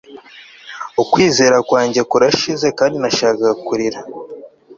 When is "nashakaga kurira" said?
3.03-3.99